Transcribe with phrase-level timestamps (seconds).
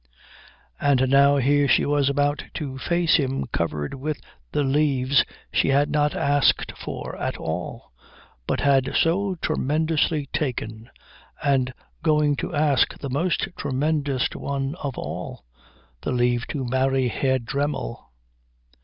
[0.79, 4.19] And now here she was about to face him covered with
[4.51, 7.91] the leaves she had not asked for at all
[8.47, 10.89] but had so tremendously taken,
[11.43, 15.45] and going to ask the most tremendous one of all,
[16.01, 18.09] the leave to marry Herr Dremmel.